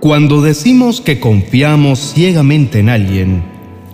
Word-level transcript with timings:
Cuando 0.00 0.40
decimos 0.40 1.00
que 1.00 1.18
confiamos 1.18 2.12
ciegamente 2.14 2.78
en 2.78 2.88
alguien, 2.88 3.42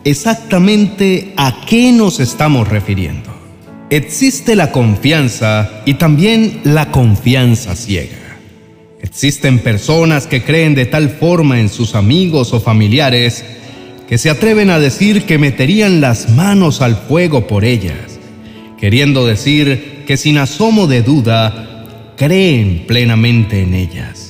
exactamente 0.04 1.32
a 1.38 1.62
qué 1.66 1.92
nos 1.92 2.20
estamos 2.20 2.68
refiriendo. 2.68 3.30
Existe 3.88 4.54
la 4.54 4.70
confianza 4.70 5.82
y 5.86 5.94
también 5.94 6.60
la 6.64 6.90
confianza 6.90 7.74
ciega. 7.74 8.36
Existen 9.00 9.60
personas 9.60 10.26
que 10.26 10.42
creen 10.42 10.74
de 10.74 10.84
tal 10.84 11.08
forma 11.08 11.58
en 11.58 11.70
sus 11.70 11.94
amigos 11.94 12.52
o 12.52 12.60
familiares 12.60 13.42
que 14.06 14.18
se 14.18 14.28
atreven 14.28 14.68
a 14.68 14.78
decir 14.78 15.22
que 15.22 15.38
meterían 15.38 16.02
las 16.02 16.28
manos 16.28 16.82
al 16.82 16.96
fuego 16.96 17.46
por 17.46 17.64
ellas, 17.64 18.20
queriendo 18.78 19.26
decir 19.26 20.04
que 20.06 20.18
sin 20.18 20.36
asomo 20.36 20.86
de 20.86 21.00
duda 21.00 22.12
creen 22.18 22.84
plenamente 22.86 23.62
en 23.62 23.72
ellas. 23.72 24.23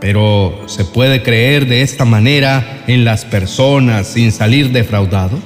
Pero 0.00 0.64
¿se 0.66 0.84
puede 0.84 1.22
creer 1.22 1.66
de 1.66 1.82
esta 1.82 2.04
manera 2.04 2.84
en 2.86 3.04
las 3.04 3.24
personas 3.24 4.06
sin 4.06 4.30
salir 4.30 4.70
defraudado? 4.70 5.38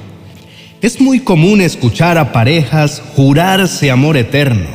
Es 0.81 1.01
muy 1.01 1.21
común 1.21 1.61
escuchar 1.61 2.17
a 2.17 2.31
parejas 2.31 3.01
jurarse 3.15 3.89
amor 3.89 4.17
eterno, 4.17 4.67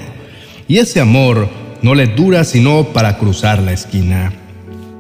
y 0.67 0.79
ese 0.79 1.01
amor 1.01 1.49
no 1.83 1.95
les 1.95 2.15
dura 2.17 2.45
sino 2.45 2.85
para 2.93 3.19
cruzar 3.19 3.61
la 3.61 3.73
esquina. 3.73 4.33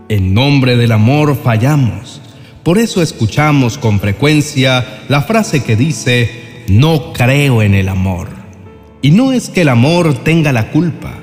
En 0.08 0.32
nombre 0.32 0.76
del 0.76 0.92
amor 0.92 1.36
fallamos. 1.42 2.20
Por 2.62 2.78
eso 2.78 3.02
escuchamos 3.02 3.78
con 3.78 3.98
frecuencia 3.98 4.84
la 5.08 5.22
frase 5.22 5.64
que 5.64 5.76
dice, 5.76 6.64
no 6.68 7.12
creo 7.12 7.62
en 7.62 7.74
el 7.74 7.88
amor. 7.88 8.28
Y 9.00 9.10
no 9.10 9.32
es 9.32 9.48
que 9.48 9.62
el 9.62 9.68
amor 9.68 10.12
tenga 10.24 10.52
la 10.52 10.70
culpa, 10.70 11.14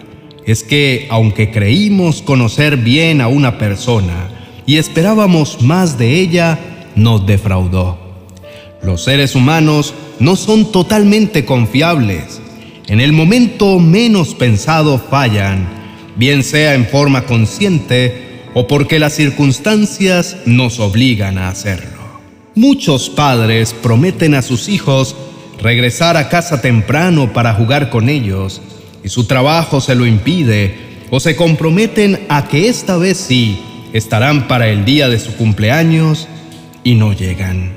es 0.45 0.63
que 0.63 1.07
aunque 1.09 1.51
creímos 1.51 2.21
conocer 2.21 2.77
bien 2.77 3.21
a 3.21 3.27
una 3.27 3.57
persona 3.57 4.29
y 4.65 4.77
esperábamos 4.77 5.61
más 5.61 5.97
de 5.97 6.19
ella, 6.19 6.59
nos 6.95 7.25
defraudó. 7.25 7.97
Los 8.81 9.03
seres 9.03 9.35
humanos 9.35 9.93
no 10.19 10.35
son 10.35 10.71
totalmente 10.71 11.45
confiables. 11.45 12.41
En 12.87 12.99
el 12.99 13.11
momento 13.11 13.79
menos 13.79 14.35
pensado 14.35 14.99
fallan, 14.99 15.67
bien 16.15 16.43
sea 16.43 16.75
en 16.75 16.85
forma 16.85 17.25
consciente 17.25 18.43
o 18.53 18.67
porque 18.67 18.99
las 18.99 19.13
circunstancias 19.13 20.37
nos 20.45 20.79
obligan 20.79 21.37
a 21.39 21.49
hacerlo. 21.49 21.95
Muchos 22.53 23.09
padres 23.09 23.73
prometen 23.73 24.35
a 24.35 24.41
sus 24.41 24.69
hijos 24.69 25.15
regresar 25.61 26.15
a 26.15 26.29
casa 26.29 26.61
temprano 26.61 27.33
para 27.33 27.53
jugar 27.55 27.89
con 27.89 28.07
ellos 28.07 28.61
y 29.05 29.09
su 29.09 29.25
trabajo 29.25 29.81
se 29.81 29.93
lo 29.93 30.07
impide 30.07 30.75
o 31.11 31.19
se 31.19 31.35
comprometen 31.35 32.21
a 32.27 32.47
que 32.47 32.69
esta 32.69 32.97
vez 32.97 33.17
sí 33.17 33.59
estarán 33.93 34.47
para 34.47 34.67
el 34.67 34.83
día 34.83 35.09
de 35.09 35.19
su 35.19 35.35
cumpleaños 35.35 36.27
y 36.83 36.95
no 36.95 37.13
llegan. 37.13 37.73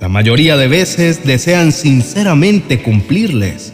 La 0.00 0.10
mayoría 0.10 0.58
de 0.58 0.68
veces 0.68 1.24
desean 1.24 1.72
sinceramente 1.72 2.82
cumplirles, 2.82 3.72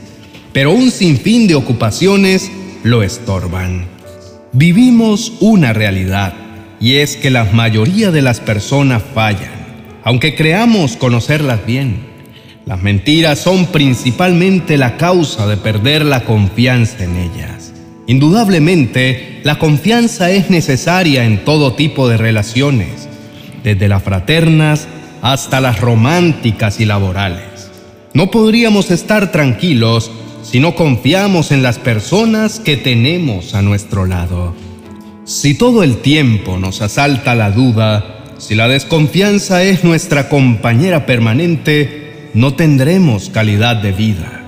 pero 0.53 0.71
un 0.71 0.93
sinfín 0.93 1.49
de 1.49 1.57
ocupaciones 1.57 2.53
lo 2.85 3.03
estorban. 3.03 3.87
Vivimos 4.53 5.33
una 5.41 5.73
realidad 5.73 6.35
y 6.79 6.99
es 6.99 7.17
que 7.17 7.31
la 7.31 7.45
mayoría 7.47 8.13
de 8.13 8.23
las 8.23 8.39
personas 8.39 9.03
fallan, 9.13 9.99
aunque 10.05 10.37
creamos 10.37 10.97
conocerlas 10.97 11.67
bien. 11.67 12.16
Las 12.67 12.83
mentiras 12.83 13.39
son 13.39 13.67
principalmente 13.67 14.77
la 14.77 14.97
causa 14.97 15.47
de 15.47 15.57
perder 15.57 16.05
la 16.05 16.25
confianza 16.25 17.05
en 17.05 17.17
ellas. 17.17 17.73
Indudablemente, 18.09 19.41
la 19.45 19.61
confianza 19.61 20.33
es 20.33 20.51
necesaria 20.51 21.25
en 21.27 21.45
todo 21.45 21.75
tipo 21.75 22.09
de 22.09 22.17
relaciones, 22.17 23.09
desde 23.63 23.87
las 23.87 24.03
fraternas 24.03 24.89
hasta 25.23 25.61
las 25.61 25.81
románticas 25.81 26.81
y 26.81 26.87
laborales. 26.87 27.71
No 28.15 28.33
podríamos 28.33 28.91
estar 28.91 29.31
tranquilos 29.31 30.11
si 30.43 30.59
no 30.59 30.75
confiamos 30.75 31.53
en 31.53 31.63
las 31.63 31.79
personas 31.79 32.59
que 32.59 32.77
tenemos 32.77 33.55
a 33.55 33.63
nuestro 33.63 34.07
lado. 34.07 34.57
Si 35.25 35.55
todo 35.55 35.85
el 35.85 35.99
tiempo 35.99 36.59
nos 36.59 36.83
asalta 36.83 37.37
la 37.37 37.53
duda, 37.53 38.25
si 38.39 38.57
la 38.57 38.67
desconfianza 38.67 39.63
es 39.63 39.85
nuestra 39.85 40.29
compañera 40.29 41.07
permanente, 41.07 42.06
no 42.37 42.53
tendremos 42.53 43.31
calidad 43.31 43.77
de 43.77 43.93
vida. 43.93 44.45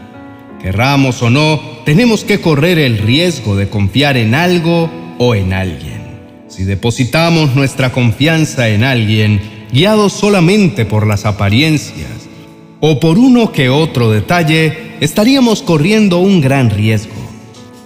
Querramos 0.60 1.22
o 1.22 1.31
no, 1.31 1.59
tenemos 1.87 2.22
que 2.22 2.38
correr 2.38 2.78
el 2.78 2.99
riesgo 2.99 3.56
de 3.56 3.71
confiar 3.71 4.19
en 4.19 4.34
algo 4.34 4.91
o 5.16 5.34
en 5.34 5.54
alguien. 5.54 6.03
Si 6.49 6.65
depositamos 6.65 7.56
nuestra 7.56 7.91
confianza 7.91 8.69
en 8.69 8.84
alguien, 8.84 9.41
guiados 9.72 10.12
solamente 10.12 10.84
por 10.84 11.06
las 11.06 11.25
apariencias 11.25 12.28
o 12.81 13.00
por 13.00 13.19
uno 13.19 13.53
que 13.53 13.71
otro 13.71 14.10
detalle, 14.10 14.97
estaríamos 15.00 15.62
corriendo 15.62 16.19
un 16.19 16.43
gran 16.43 16.69
riesgo. 16.69 17.15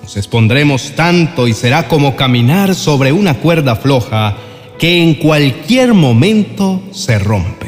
Nos 0.03 0.17
expondremos 0.17 0.95
tanto 0.97 1.47
y 1.47 1.53
será 1.53 1.87
como 1.87 2.17
caminar 2.17 2.75
sobre 2.75 3.13
una 3.13 3.35
cuerda 3.35 3.77
floja 3.77 4.37
que 4.81 5.01
en 5.01 5.15
cualquier 5.15 5.95
momento 5.95 6.83
se 6.91 7.21
rompe. 7.21 7.62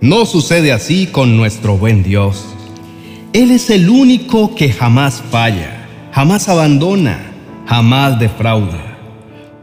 No 0.00 0.24
sucede 0.24 0.72
así 0.72 1.08
con 1.08 1.36
nuestro 1.36 1.76
buen 1.76 2.02
Dios. 2.02 2.46
Él 3.34 3.50
es 3.50 3.68
el 3.68 3.90
único 3.90 4.54
que 4.54 4.72
jamás 4.72 5.22
falla, 5.30 5.88
jamás 6.12 6.48
abandona, 6.48 7.32
jamás 7.66 8.18
defrauda. 8.18 8.98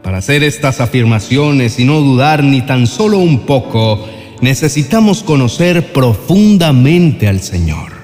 Para 0.00 0.18
hacer 0.18 0.44
estas 0.44 0.80
afirmaciones 0.80 1.80
y 1.80 1.84
no 1.84 2.00
dudar 2.00 2.44
ni 2.44 2.62
tan 2.62 2.86
solo 2.86 3.18
un 3.18 3.40
poco, 3.40 4.06
necesitamos 4.40 5.24
conocer 5.24 5.92
profundamente 5.92 7.26
al 7.26 7.40
Señor. 7.40 7.94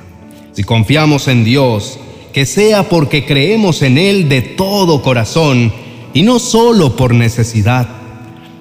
Si 0.51 0.65
confiamos 0.65 1.29
en 1.29 1.45
Dios, 1.45 2.01
que 2.33 2.47
sea 2.47 2.89
porque 2.89 3.25
creemos 3.25 3.81
en 3.83 3.97
Él 3.97 4.29
de 4.29 4.43
todo 4.43 5.03
corazón 5.03 5.73
y 6.13 6.23
no 6.23 6.41
solo 6.41 6.97
por 6.97 7.15
necesidad 7.15 7.89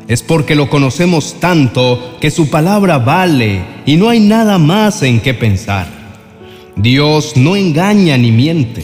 es 0.07 0.21
porque 0.21 0.55
lo 0.55 0.69
conocemos 0.69 1.35
tanto 1.39 2.17
que 2.19 2.31
su 2.31 2.49
palabra 2.49 2.97
vale 2.97 3.61
y 3.85 3.95
no 3.95 4.09
hay 4.09 4.19
nada 4.19 4.57
más 4.57 5.01
en 5.03 5.19
qué 5.19 5.33
pensar. 5.33 5.87
Dios 6.75 7.37
no 7.37 7.55
engaña 7.55 8.17
ni 8.17 8.31
miente. 8.31 8.83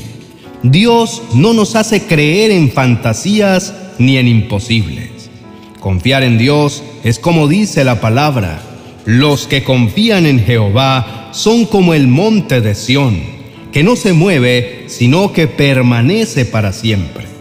Dios 0.63 1.21
no 1.33 1.53
nos 1.53 1.75
hace 1.75 2.03
creer 2.03 2.51
en 2.51 2.71
fantasías 2.71 3.73
ni 3.97 4.17
en 4.17 4.27
imposibles. 4.27 5.29
Confiar 5.79 6.23
en 6.23 6.37
Dios 6.37 6.83
es 7.03 7.19
como 7.19 7.47
dice 7.47 7.83
la 7.83 8.01
palabra, 8.01 8.61
los 9.05 9.47
que 9.47 9.63
confían 9.63 10.25
en 10.25 10.39
Jehová 10.43 11.29
son 11.31 11.65
como 11.65 11.93
el 11.93 12.07
monte 12.07 12.61
de 12.61 12.75
Sión, 12.75 13.21
que 13.71 13.83
no 13.83 13.95
se 13.95 14.13
mueve, 14.13 14.85
sino 14.87 15.31
que 15.31 15.47
permanece 15.47 16.45
para 16.45 16.73
siempre. 16.73 17.38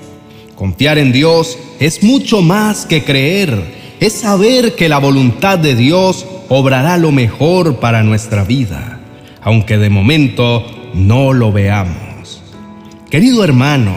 Confiar 0.59 0.99
en 0.99 1.13
Dios 1.13 1.57
es 1.79 2.03
mucho 2.03 2.43
más 2.43 2.85
que 2.85 3.05
creer, 3.05 3.63
es 4.01 4.13
saber 4.13 4.75
que 4.75 4.89
la 4.89 4.99
voluntad 4.99 5.57
de 5.57 5.77
Dios 5.77 6.27
obrará 6.49 6.97
lo 6.97 7.13
mejor 7.13 7.77
para 7.77 8.03
nuestra 8.03 8.43
vida, 8.43 8.99
aunque 9.41 9.79
de 9.79 9.89
momento 9.89 10.67
no 10.95 11.33
lo 11.33 11.53
veamos. 11.53 12.43
Querido 13.09 13.45
hermano, 13.45 13.93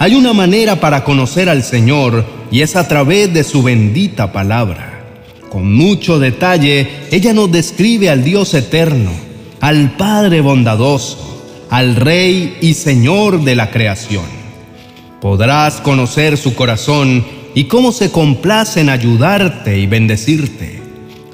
hay 0.00 0.16
una 0.16 0.32
manera 0.32 0.80
para 0.80 1.04
conocer 1.04 1.48
al 1.48 1.62
Señor 1.62 2.24
y 2.50 2.62
es 2.62 2.74
a 2.74 2.88
través 2.88 3.32
de 3.32 3.44
su 3.44 3.62
bendita 3.62 4.32
palabra. 4.32 5.04
Con 5.50 5.72
mucho 5.72 6.18
detalle, 6.18 6.88
ella 7.12 7.32
nos 7.32 7.52
describe 7.52 8.10
al 8.10 8.24
Dios 8.24 8.54
eterno, 8.54 9.12
al 9.60 9.92
Padre 9.92 10.40
bondadoso, 10.40 11.44
al 11.70 11.94
Rey 11.94 12.56
y 12.60 12.74
Señor 12.74 13.44
de 13.44 13.54
la 13.54 13.70
creación. 13.70 14.41
Podrás 15.22 15.80
conocer 15.80 16.36
su 16.36 16.56
corazón 16.56 17.24
y 17.54 17.64
cómo 17.64 17.92
se 17.92 18.10
complace 18.10 18.80
en 18.80 18.88
ayudarte 18.88 19.78
y 19.78 19.86
bendecirte. 19.86 20.82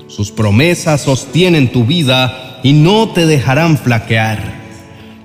Sus 0.09 0.31
promesas 0.31 1.01
sostienen 1.01 1.73
tu 1.73 1.87
vida 1.87 2.61
y 2.63 2.75
no 2.75 3.09
te 3.09 3.25
dejarán 3.25 3.79
flaquear. 3.79 4.59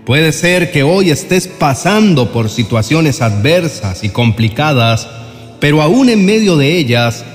Puede 0.06 0.32
ser 0.32 0.72
que 0.72 0.82
hoy 0.82 1.10
estés 1.10 1.50
pasando 1.50 2.32
por 2.32 2.50
situaciones 2.50 3.22
adversas 3.22 4.06
y 4.06 4.10
complicadas, 4.10 5.10
pero 5.60 5.82
aún 5.82 6.08
en 6.08 6.26
medio 6.26 6.56
de 6.56 6.78
ellas, 6.78 7.26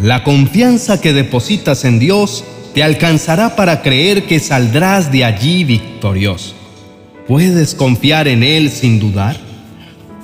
la 0.00 0.24
confianza 0.24 1.00
que 1.00 1.12
depositas 1.12 1.84
en 1.84 2.00
Dios 2.00 2.42
te 2.74 2.82
alcanzará 2.82 3.54
para 3.54 3.80
creer 3.80 4.24
que 4.24 4.40
saldrás 4.40 5.12
de 5.12 5.24
allí 5.24 5.62
victorioso. 5.62 6.56
¿Puedes 7.28 7.76
confiar 7.76 8.26
en 8.26 8.42
Él 8.42 8.72
sin 8.72 8.98
dudar? 8.98 9.53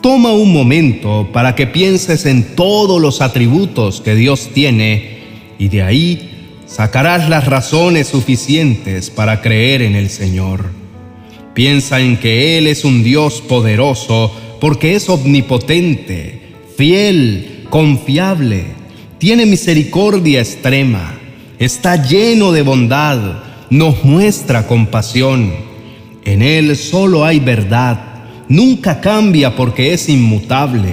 Toma 0.01 0.33
un 0.33 0.53
momento 0.53 1.29
para 1.31 1.55
que 1.55 1.67
pienses 1.67 2.25
en 2.25 2.57
todos 2.57 3.01
los 3.01 3.21
atributos 3.21 4.01
que 4.01 4.15
Dios 4.15 4.51
tiene 4.55 5.19
y 5.59 5.69
de 5.69 5.83
ahí 5.83 6.31
sacarás 6.67 7.29
las 7.29 7.47
razones 7.47 8.09
suficientes 8.09 9.11
para 9.11 9.43
creer 9.43 9.83
en 9.83 9.97
el 9.97 10.09
Señor. 10.09 10.71
Piensa 11.53 12.01
en 12.01 12.17
que 12.17 12.57
Él 12.57 12.67
es 12.67 12.85
un 12.85 13.03
Dios 13.03 13.43
poderoso 13.43 14.35
porque 14.59 14.95
es 14.95 15.09
omnipotente, 15.11 16.41
fiel, 16.77 17.67
confiable, 17.69 18.65
tiene 19.19 19.45
misericordia 19.45 20.41
extrema, 20.41 21.19
está 21.59 22.03
lleno 22.03 22.53
de 22.53 22.63
bondad, 22.63 23.43
nos 23.69 24.03
muestra 24.03 24.67
compasión. 24.67 25.53
En 26.25 26.41
Él 26.41 26.75
solo 26.77 27.27
hay 27.27 27.39
verdad, 27.39 28.10
nunca 28.51 29.01
cambia 29.01 29.57
porque 29.57 29.95
es 29.95 30.11
inmutable. 30.11 30.93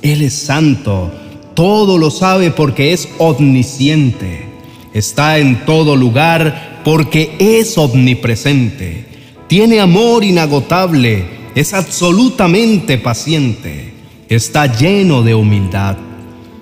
Él 0.00 0.22
es 0.22 0.32
santo, 0.32 1.12
todo 1.52 1.98
lo 1.98 2.10
sabe 2.10 2.50
porque 2.50 2.94
es 2.94 3.08
omnisciente. 3.18 4.46
Está 4.94 5.38
en 5.38 5.66
todo 5.66 5.96
lugar 5.96 6.80
porque 6.84 7.34
es 7.38 7.76
omnipresente. 7.76 9.04
Tiene 9.48 9.80
amor 9.80 10.24
inagotable, 10.24 11.24
es 11.54 11.74
absolutamente 11.74 12.96
paciente. 12.96 13.92
Está 14.28 14.66
lleno 14.66 15.22
de 15.22 15.34
humildad. 15.34 15.98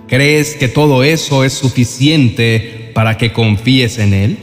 ¿Crees 0.08 0.54
que 0.54 0.68
todo 0.68 1.04
eso 1.04 1.44
es 1.44 1.52
suficiente 1.52 2.90
para 2.94 3.16
que 3.16 3.32
confíes 3.32 3.98
en 3.98 4.14
Él? 4.14 4.38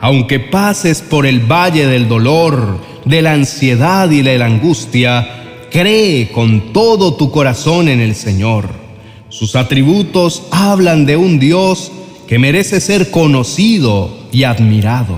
Aunque 0.00 0.40
pases 0.40 1.02
por 1.02 1.26
el 1.26 1.40
valle 1.40 1.86
del 1.86 2.08
dolor, 2.08 2.78
de 3.04 3.22
la 3.22 3.32
ansiedad 3.32 4.10
y 4.10 4.22
de 4.22 4.38
la 4.38 4.46
angustia, 4.46 5.66
cree 5.70 6.30
con 6.30 6.72
todo 6.72 7.14
tu 7.14 7.30
corazón 7.30 7.88
en 7.88 8.00
el 8.00 8.14
Señor 8.14 8.88
sus 9.30 9.56
atributos 9.56 10.44
hablan 10.50 11.04
de 11.04 11.16
un 11.16 11.38
Dios 11.38 11.92
que 12.26 12.38
merece 12.38 12.80
ser 12.80 13.10
conocido 13.10 14.26
y 14.32 14.44
admirado. 14.44 15.16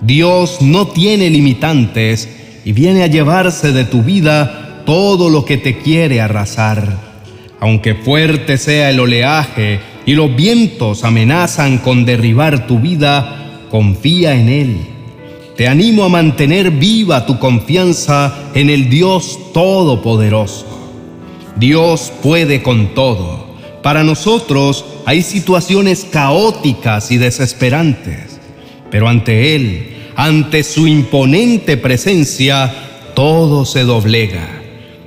Dios 0.00 0.60
no 0.60 0.88
tiene 0.88 1.30
limitantes 1.30 2.28
y 2.64 2.72
viene 2.72 3.04
a 3.04 3.06
llevarse 3.06 3.72
de 3.72 3.84
tu 3.84 4.02
vida 4.02 4.82
todo 4.84 5.30
lo 5.30 5.44
que 5.44 5.56
te 5.56 5.78
quiere 5.78 6.20
arrasar. 6.20 6.96
Aunque 7.60 7.94
fuerte 7.94 8.58
sea 8.58 8.90
el 8.90 8.98
oleaje 9.00 9.80
y 10.04 10.14
los 10.14 10.34
vientos 10.34 11.04
amenazan 11.04 11.78
con 11.78 12.04
derribar 12.04 12.66
tu 12.66 12.80
vida, 12.80 13.47
confía 13.70 14.34
en 14.34 14.48
Él. 14.48 14.76
Te 15.56 15.66
animo 15.66 16.04
a 16.04 16.08
mantener 16.08 16.70
viva 16.70 17.26
tu 17.26 17.38
confianza 17.38 18.50
en 18.54 18.70
el 18.70 18.88
Dios 18.88 19.38
Todopoderoso. 19.52 20.66
Dios 21.56 22.12
puede 22.22 22.62
con 22.62 22.94
todo. 22.94 23.48
Para 23.82 24.04
nosotros 24.04 24.84
hay 25.06 25.22
situaciones 25.22 26.06
caóticas 26.10 27.10
y 27.10 27.18
desesperantes, 27.18 28.38
pero 28.90 29.08
ante 29.08 29.56
Él, 29.56 29.96
ante 30.14 30.62
su 30.62 30.86
imponente 30.86 31.76
presencia, 31.76 32.72
todo 33.14 33.64
se 33.64 33.82
doblega. 33.82 34.48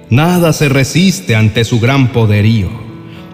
Nada 0.10 0.52
se 0.52 0.68
resiste 0.68 1.36
ante 1.36 1.64
su 1.64 1.80
gran 1.80 2.12
poderío. 2.12 2.70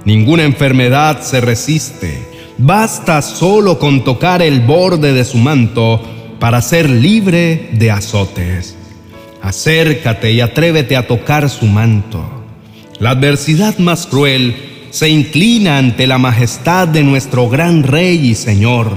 Ninguna 0.05 0.43
enfermedad 0.43 1.21
se 1.21 1.41
resiste. 1.41 2.26
Basta 2.57 3.21
solo 3.21 3.77
con 3.77 4.03
tocar 4.03 4.41
el 4.41 4.61
borde 4.61 5.13
de 5.13 5.25
su 5.25 5.37
manto 5.37 6.01
para 6.39 6.61
ser 6.61 6.89
libre 6.89 7.69
de 7.73 7.91
azotes. 7.91 8.75
Acércate 9.41 10.31
y 10.31 10.41
atrévete 10.41 10.95
a 10.95 11.05
tocar 11.05 11.49
su 11.49 11.67
manto. 11.67 12.23
La 12.99 13.11
adversidad 13.11 13.77
más 13.77 14.07
cruel 14.07 14.55
se 14.89 15.07
inclina 15.07 15.77
ante 15.77 16.07
la 16.07 16.17
majestad 16.17 16.87
de 16.87 17.03
nuestro 17.03 17.47
gran 17.47 17.83
Rey 17.83 18.29
y 18.29 18.33
Señor. 18.33 18.91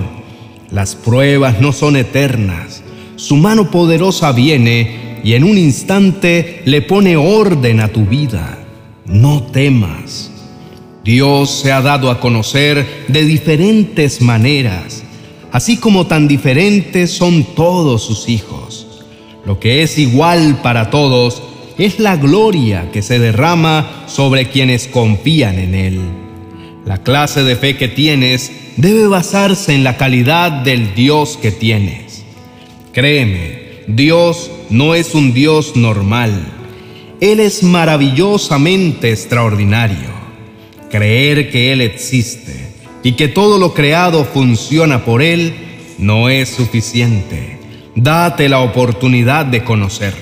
Las 0.71 0.95
pruebas 0.95 1.61
no 1.61 1.73
son 1.73 1.97
eternas. 1.97 2.83
Su 3.17 3.37
mano 3.37 3.71
poderosa 3.71 4.33
viene 4.33 5.21
y 5.23 5.35
en 5.35 5.45
un 5.45 5.59
instante 5.59 6.63
le 6.65 6.81
pone 6.81 7.19
orden 7.19 7.81
a 7.81 7.89
tu 7.89 8.07
vida. 8.07 8.59
No 9.05 9.43
temas. 9.43 10.30
Dios 11.11 11.51
se 11.51 11.73
ha 11.73 11.83
dado 11.83 12.09
a 12.09 12.21
conocer 12.21 12.87
de 13.09 13.25
diferentes 13.25 14.21
maneras, 14.21 15.03
así 15.51 15.77
como 15.77 16.07
tan 16.07 16.29
diferentes 16.29 17.11
son 17.11 17.43
todos 17.57 18.05
sus 18.05 18.29
hijos. 18.29 18.87
Lo 19.45 19.59
que 19.59 19.83
es 19.83 19.99
igual 19.99 20.61
para 20.63 20.89
todos 20.89 21.43
es 21.79 21.99
la 21.99 22.17
gloria 22.17 22.93
que 22.93 23.03
se 23.03 23.19
derrama 23.19 24.05
sobre 24.07 24.51
quienes 24.51 24.87
confían 24.87 25.59
en 25.59 25.75
Él. 25.75 26.01
La 26.87 26.99
clase 26.99 27.43
de 27.43 27.57
fe 27.57 27.77
que 27.77 27.89
tienes 27.89 28.53
debe 28.77 29.09
basarse 29.09 29.75
en 29.75 29.83
la 29.83 29.97
calidad 29.97 30.53
del 30.53 30.95
Dios 30.95 31.37
que 31.43 31.51
tienes. 31.51 32.25
Créeme, 32.93 33.83
Dios 33.89 34.49
no 34.71 34.95
es 34.95 35.17
un 35.17 35.35
Dios 35.35 35.75
normal. 35.75 36.41
Él 37.21 37.41
es 37.41 37.65
maravillosamente 37.65 39.11
extraordinario. 39.11 40.20
Creer 40.91 41.51
que 41.51 41.73
Él 41.73 41.81
existe 41.81 42.75
y 43.05 43.13
que 43.13 43.29
todo 43.29 43.59
lo 43.59 43.75
creado 43.75 44.25
funciona 44.25 45.05
por 45.05 45.23
Él 45.23 45.55
no 45.99 46.29
es 46.29 46.49
suficiente. 46.49 47.59
Date 47.95 48.49
la 48.49 48.61
oportunidad 48.61 49.47
de 49.47 49.63
conocerlo. 49.63 50.19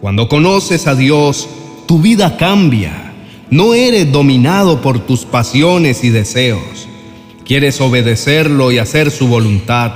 Cuando 0.00 0.28
conoces 0.28 0.86
a 0.86 0.94
Dios, 0.96 1.48
tu 1.86 2.00
vida 2.00 2.36
cambia. 2.36 3.12
No 3.50 3.74
eres 3.74 4.10
dominado 4.10 4.80
por 4.80 4.98
tus 4.98 5.24
pasiones 5.24 6.02
y 6.02 6.10
deseos. 6.10 6.88
Quieres 7.44 7.80
obedecerlo 7.80 8.72
y 8.72 8.78
hacer 8.78 9.10
su 9.10 9.28
voluntad. 9.28 9.92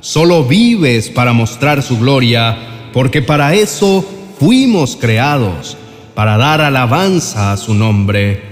Solo 0.00 0.44
vives 0.44 1.08
para 1.08 1.32
mostrar 1.32 1.82
su 1.82 1.98
gloria, 1.98 2.58
porque 2.92 3.22
para 3.22 3.54
eso 3.54 4.04
fuimos 4.38 4.96
creados, 4.96 5.76
para 6.14 6.36
dar 6.36 6.60
alabanza 6.60 7.52
a 7.52 7.56
su 7.56 7.74
nombre. 7.74 8.49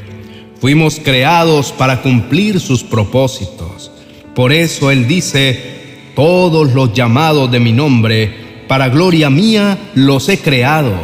Fuimos 0.60 1.00
creados 1.02 1.72
para 1.72 2.02
cumplir 2.02 2.58
sus 2.58 2.82
propósitos. 2.82 3.92
Por 4.34 4.52
eso 4.52 4.90
Él 4.90 5.06
dice, 5.06 6.12
todos 6.16 6.72
los 6.72 6.92
llamados 6.92 7.50
de 7.50 7.60
mi 7.60 7.72
nombre, 7.72 8.64
para 8.66 8.88
gloria 8.88 9.30
mía 9.30 9.78
los 9.94 10.28
he 10.28 10.38
creado, 10.38 10.94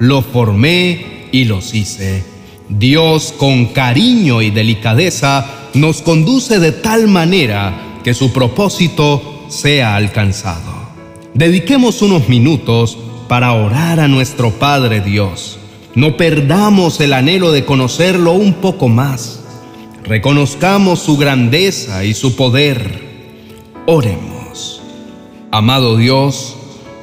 los 0.00 0.24
formé 0.26 1.28
y 1.30 1.44
los 1.44 1.72
hice. 1.74 2.24
Dios 2.68 3.32
con 3.36 3.66
cariño 3.66 4.42
y 4.42 4.50
delicadeza 4.50 5.68
nos 5.74 6.02
conduce 6.02 6.58
de 6.58 6.72
tal 6.72 7.06
manera 7.06 8.00
que 8.02 8.12
su 8.12 8.32
propósito 8.32 9.44
sea 9.48 9.94
alcanzado. 9.94 10.74
Dediquemos 11.34 12.02
unos 12.02 12.28
minutos 12.28 12.98
para 13.28 13.52
orar 13.52 14.00
a 14.00 14.08
nuestro 14.08 14.50
Padre 14.52 15.00
Dios. 15.00 15.58
No 15.96 16.18
perdamos 16.18 17.00
el 17.00 17.14
anhelo 17.14 17.52
de 17.52 17.64
conocerlo 17.64 18.32
un 18.32 18.52
poco 18.52 18.86
más. 18.86 19.40
Reconozcamos 20.04 21.00
su 21.00 21.16
grandeza 21.16 22.04
y 22.04 22.12
su 22.12 22.36
poder. 22.36 23.02
Oremos. 23.86 24.82
Amado 25.50 25.96
Dios, 25.96 26.54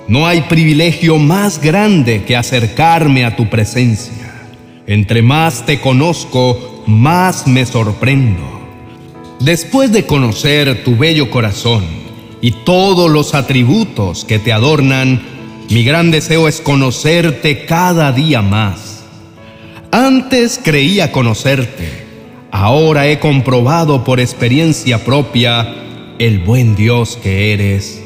no 0.07 0.27
hay 0.27 0.41
privilegio 0.41 1.17
más 1.17 1.59
grande 1.59 2.23
que 2.23 2.35
acercarme 2.35 3.25
a 3.25 3.35
tu 3.35 3.49
presencia. 3.49 4.47
Entre 4.85 5.23
más 5.23 5.65
te 5.65 5.81
conozco, 5.81 6.83
más 6.85 7.47
me 7.47 7.65
sorprendo. 7.65 8.43
Después 9.39 9.91
de 9.91 10.05
conocer 10.05 10.83
tu 10.83 10.95
bello 10.95 11.31
corazón 11.31 11.83
y 12.41 12.51
todos 12.51 13.09
los 13.09 13.33
atributos 13.33 14.23
que 14.23 14.37
te 14.37 14.53
adornan, 14.53 15.32
mi 15.69 15.83
gran 15.83 16.11
deseo 16.11 16.47
es 16.47 16.61
conocerte 16.61 17.65
cada 17.65 18.11
día 18.11 18.41
más. 18.41 19.03
Antes 19.91 20.59
creía 20.63 21.11
conocerte, 21.11 22.05
ahora 22.51 23.07
he 23.07 23.19
comprobado 23.19 24.03
por 24.03 24.19
experiencia 24.19 25.03
propia 25.03 25.75
el 26.19 26.39
buen 26.39 26.75
Dios 26.75 27.17
que 27.21 27.53
eres. 27.53 28.01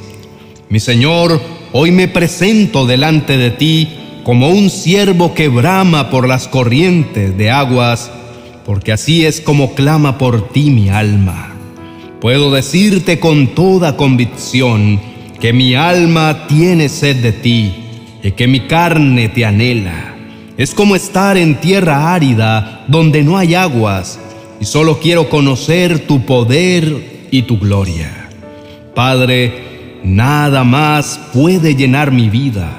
Mi 0.69 0.79
Señor, 0.79 1.39
Hoy 1.73 1.91
me 1.91 2.07
presento 2.07 2.85
delante 2.85 3.37
de 3.37 3.51
ti 3.51 3.89
como 4.23 4.49
un 4.49 4.69
siervo 4.69 5.33
que 5.33 5.49
brama 5.49 6.09
por 6.09 6.27
las 6.27 6.47
corrientes 6.47 7.37
de 7.37 7.51
aguas, 7.51 8.09
porque 8.65 8.93
así 8.93 9.25
es 9.25 9.41
como 9.41 9.75
clama 9.75 10.17
por 10.17 10.47
ti 10.49 10.69
mi 10.69 10.87
alma. 10.87 11.53
Puedo 12.21 12.51
decirte 12.51 13.19
con 13.19 13.49
toda 13.49 13.97
convicción 13.97 14.99
que 15.39 15.53
mi 15.53 15.75
alma 15.75 16.47
tiene 16.47 16.89
sed 16.89 17.17
de 17.17 17.31
ti 17.31 17.73
y 18.23 18.31
que 18.31 18.47
mi 18.47 18.61
carne 18.61 19.29
te 19.29 19.45
anhela. 19.45 20.15
Es 20.57 20.73
como 20.73 20.95
estar 20.95 21.37
en 21.37 21.61
tierra 21.61 22.13
árida 22.13 22.85
donde 22.87 23.23
no 23.23 23.37
hay 23.37 23.55
aguas 23.55 24.19
y 24.59 24.65
solo 24.65 24.99
quiero 24.99 25.29
conocer 25.29 26.07
tu 26.07 26.25
poder 26.25 27.27
y 27.31 27.43
tu 27.43 27.59
gloria. 27.59 28.29
Padre, 28.95 29.67
Nada 30.07 30.63
más 30.63 31.19
puede 31.33 31.75
llenar 31.75 32.11
mi 32.11 32.29
vida. 32.29 32.69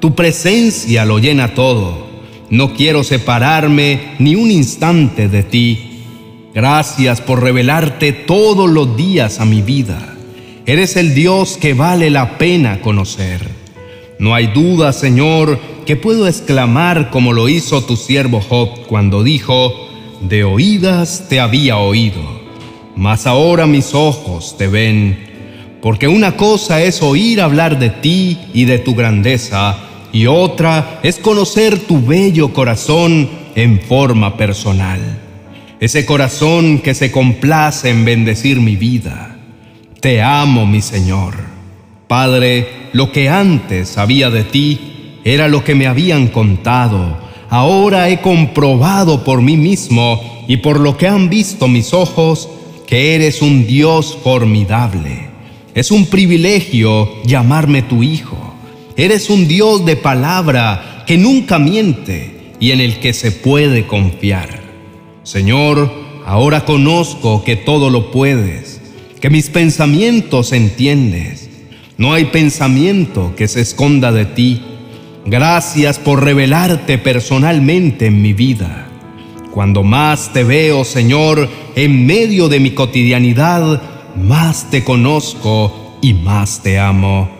Tu 0.00 0.14
presencia 0.14 1.06
lo 1.06 1.18
llena 1.18 1.54
todo. 1.54 2.06
No 2.50 2.74
quiero 2.74 3.04
separarme 3.04 4.14
ni 4.18 4.34
un 4.34 4.50
instante 4.50 5.28
de 5.28 5.42
ti. 5.44 6.02
Gracias 6.54 7.22
por 7.22 7.42
revelarte 7.42 8.12
todos 8.12 8.68
los 8.68 8.96
días 8.96 9.40
a 9.40 9.44
mi 9.44 9.62
vida. 9.62 10.13
Eres 10.66 10.96
el 10.96 11.14
Dios 11.14 11.56
que 11.56 11.74
vale 11.74 12.10
la 12.10 12.38
pena 12.38 12.80
conocer. 12.80 13.40
No 14.18 14.34
hay 14.34 14.46
duda, 14.48 14.92
Señor, 14.92 15.58
que 15.86 15.96
puedo 15.96 16.26
exclamar 16.26 17.10
como 17.10 17.32
lo 17.32 17.48
hizo 17.48 17.84
tu 17.84 17.96
siervo 17.96 18.40
Job 18.40 18.86
cuando 18.86 19.22
dijo, 19.22 19.72
de 20.20 20.44
oídas 20.44 21.26
te 21.28 21.40
había 21.40 21.76
oído 21.76 22.44
mas 22.96 23.26
ahora 23.26 23.66
mis 23.66 23.94
ojos 23.94 24.56
te 24.56 24.68
ven, 24.68 25.78
porque 25.82 26.08
una 26.08 26.36
cosa 26.36 26.82
es 26.82 27.02
oír 27.02 27.40
hablar 27.40 27.78
de 27.78 27.90
ti 27.90 28.38
y 28.52 28.64
de 28.64 28.78
tu 28.78 28.94
grandeza, 28.94 29.78
y 30.12 30.26
otra 30.26 31.00
es 31.02 31.18
conocer 31.18 31.78
tu 31.80 32.04
bello 32.04 32.52
corazón 32.52 33.28
en 33.56 33.80
forma 33.80 34.36
personal. 34.36 35.00
Ese 35.80 36.06
corazón 36.06 36.78
que 36.78 36.94
se 36.94 37.10
complace 37.10 37.90
en 37.90 38.04
bendecir 38.04 38.60
mi 38.60 38.76
vida. 38.76 39.33
Te 40.04 40.20
amo, 40.20 40.66
mi 40.66 40.82
Señor. 40.82 41.32
Padre, 42.08 42.90
lo 42.92 43.10
que 43.10 43.30
antes 43.30 43.88
sabía 43.88 44.28
de 44.28 44.44
ti 44.44 44.78
era 45.24 45.48
lo 45.48 45.64
que 45.64 45.74
me 45.74 45.86
habían 45.86 46.28
contado. 46.28 47.16
Ahora 47.48 48.10
he 48.10 48.20
comprobado 48.20 49.24
por 49.24 49.40
mí 49.40 49.56
mismo 49.56 50.20
y 50.46 50.58
por 50.58 50.78
lo 50.78 50.98
que 50.98 51.08
han 51.08 51.30
visto 51.30 51.68
mis 51.68 51.94
ojos 51.94 52.50
que 52.86 53.14
eres 53.14 53.40
un 53.40 53.66
Dios 53.66 54.18
formidable. 54.22 55.30
Es 55.74 55.90
un 55.90 56.04
privilegio 56.04 57.22
llamarme 57.24 57.80
tu 57.80 58.02
hijo. 58.02 58.36
Eres 58.98 59.30
un 59.30 59.48
Dios 59.48 59.86
de 59.86 59.96
palabra 59.96 61.04
que 61.06 61.16
nunca 61.16 61.58
miente 61.58 62.52
y 62.60 62.72
en 62.72 62.82
el 62.82 63.00
que 63.00 63.14
se 63.14 63.32
puede 63.32 63.86
confiar. 63.86 64.60
Señor, 65.22 65.90
ahora 66.26 66.66
conozco 66.66 67.42
que 67.42 67.56
todo 67.56 67.88
lo 67.88 68.10
puedes, 68.10 68.73
que 69.24 69.30
mis 69.30 69.48
pensamientos 69.48 70.52
entiendes. 70.52 71.48
No 71.96 72.12
hay 72.12 72.26
pensamiento 72.26 73.32
que 73.34 73.48
se 73.48 73.62
esconda 73.62 74.12
de 74.12 74.26
ti. 74.26 74.60
Gracias 75.24 75.98
por 75.98 76.22
revelarte 76.22 76.98
personalmente 76.98 78.04
en 78.04 78.20
mi 78.20 78.34
vida. 78.34 78.86
Cuando 79.50 79.82
más 79.82 80.34
te 80.34 80.44
veo, 80.44 80.84
Señor, 80.84 81.48
en 81.74 82.04
medio 82.04 82.50
de 82.50 82.60
mi 82.60 82.72
cotidianidad, 82.72 83.80
más 84.14 84.70
te 84.70 84.84
conozco 84.84 85.96
y 86.02 86.12
más 86.12 86.62
te 86.62 86.78
amo. 86.78 87.30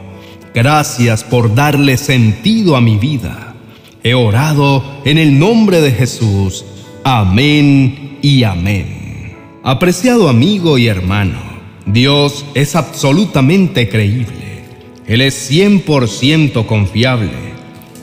Gracias 0.54 1.22
por 1.22 1.54
darle 1.54 1.98
sentido 1.98 2.76
a 2.76 2.80
mi 2.80 2.96
vida. 2.96 3.56
He 4.02 4.14
orado 4.14 5.02
en 5.04 5.18
el 5.18 5.38
nombre 5.38 5.82
de 5.82 5.92
Jesús. 5.92 6.64
Amén 7.04 8.20
y 8.22 8.42
amén. 8.44 9.34
Apreciado 9.62 10.30
amigo 10.30 10.78
y 10.78 10.86
hermano, 10.86 11.53
Dios 11.86 12.44
es 12.54 12.76
absolutamente 12.76 13.88
creíble. 13.88 14.64
Él 15.06 15.20
es 15.20 15.50
100% 15.50 16.66
confiable. 16.66 17.54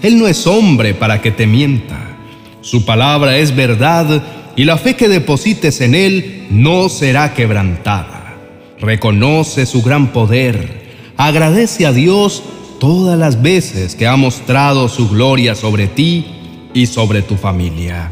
Él 0.02 0.18
no 0.20 0.28
es 0.28 0.46
hombre 0.48 0.94
para 0.94 1.22
que 1.22 1.32
te 1.32 1.48
mienta. 1.48 2.18
Su 2.62 2.86
palabra 2.86 3.38
es 3.38 3.56
verdad 3.56 4.24
y 4.56 4.66
la 4.66 4.78
fe 4.78 4.96
que 4.96 5.10
deposites 5.10 5.82
en 5.82 5.96
Él 5.96 6.48
no 6.50 6.90
será 6.90 7.34
quebrantada. 7.34 8.36
Reconoce 8.80 9.66
su 9.66 9.82
gran 9.82 10.12
poder 10.12 10.82
Agradece 11.24 11.86
a 11.86 11.94
Dios 11.94 12.42
todas 12.80 13.16
las 13.16 13.44
veces 13.44 13.94
que 13.94 14.08
ha 14.08 14.16
mostrado 14.16 14.90
su 14.90 15.08
gloria 15.08 15.54
sobre 15.54 15.88
ti 15.88 16.26
y 16.74 16.88
sobre 16.88 17.22
tu 17.22 17.36
familia. 17.36 18.12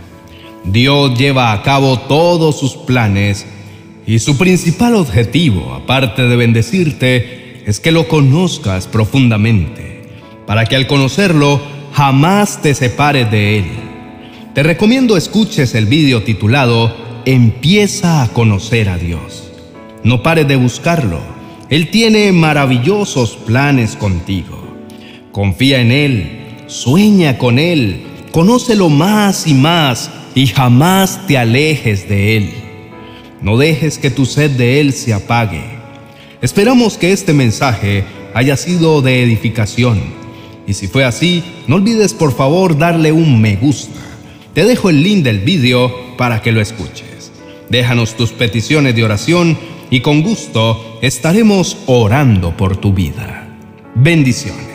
Dios 0.63 1.17
lleva 1.17 1.51
a 1.51 1.63
cabo 1.63 1.97
todos 2.01 2.59
sus 2.59 2.75
planes 2.75 3.47
y 4.09 4.19
su 4.19 4.37
principal 4.37 4.95
objetivo, 4.95 5.73
aparte 5.73 6.23
de 6.23 6.35
bendecirte, 6.35 7.63
es 7.65 7.79
que 7.79 7.91
lo 7.91 8.07
conozcas 8.07 8.87
profundamente, 8.87 10.01
para 10.45 10.65
que 10.65 10.75
al 10.75 10.87
conocerlo 10.87 11.61
jamás 11.93 12.61
te 12.61 12.73
separes 12.73 13.29
de 13.31 13.59
él. 13.59 13.65
Te 14.53 14.63
recomiendo 14.63 15.15
escuches 15.15 15.75
el 15.75 15.85
vídeo 15.85 16.23
titulado 16.23 17.07
Empieza 17.25 18.23
a 18.23 18.29
conocer 18.29 18.89
a 18.89 18.97
Dios. 18.97 19.51
No 20.03 20.23
pares 20.23 20.47
de 20.47 20.55
buscarlo 20.55 21.39
él 21.69 21.91
tiene 21.91 22.31
maravillosos 22.31 23.37
planes 23.45 23.95
contigo. 23.95 24.75
Confía 25.31 25.81
en 25.81 25.91
Él, 25.91 26.39
sueña 26.65 27.37
con 27.37 27.59
Él, 27.59 28.07
conócelo 28.31 28.89
más 28.89 29.45
y 29.45 29.53
más 29.53 30.09
y 30.33 30.47
jamás 30.47 31.27
te 31.27 31.37
alejes 31.37 32.09
de 32.09 32.37
Él. 32.37 32.68
No 33.41 33.57
dejes 33.57 33.97
que 33.97 34.11
tu 34.11 34.25
sed 34.25 34.51
de 34.51 34.79
Él 34.79 34.93
se 34.93 35.13
apague. 35.13 35.63
Esperamos 36.41 36.97
que 36.97 37.11
este 37.11 37.33
mensaje 37.33 38.03
haya 38.33 38.57
sido 38.57 39.01
de 39.01 39.23
edificación. 39.23 39.99
Y 40.67 40.73
si 40.73 40.87
fue 40.87 41.03
así, 41.03 41.43
no 41.67 41.77
olvides 41.77 42.13
por 42.13 42.35
favor 42.35 42.77
darle 42.77 43.11
un 43.11 43.41
me 43.41 43.55
gusta. 43.55 43.99
Te 44.53 44.65
dejo 44.65 44.89
el 44.89 45.03
link 45.03 45.23
del 45.23 45.39
vídeo 45.39 46.17
para 46.17 46.41
que 46.41 46.51
lo 46.51 46.61
escuches. 46.61 47.31
Déjanos 47.69 48.15
tus 48.15 48.31
peticiones 48.31 48.95
de 48.95 49.03
oración 49.03 49.57
y 49.89 50.01
con 50.01 50.21
gusto 50.21 50.99
estaremos 51.01 51.77
orando 51.85 52.55
por 52.55 52.77
tu 52.77 52.93
vida. 52.93 53.57
Bendición. 53.95 54.68